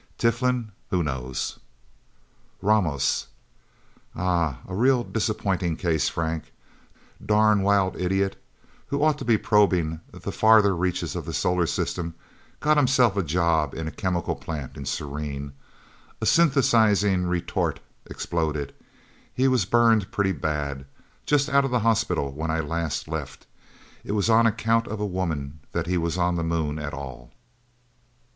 [0.17, 0.71] Tiflin?
[0.89, 1.59] Who knows?"
[2.59, 3.27] "Ramos?"
[4.15, 6.51] "Ah a real disappointing case, Frank.
[7.23, 8.35] Darn wild idiot
[8.87, 12.15] who ought to be probing the farther reaches of the solar system,
[12.61, 15.53] got himself a job in a chemical plant in Serene.
[16.19, 18.73] A synthesizing retort exploded.
[19.31, 20.87] He was burned pretty bad.
[21.27, 23.45] Just out of the hospital when I last left.
[24.03, 27.29] It was on account of a woman that he was on the Moon at all."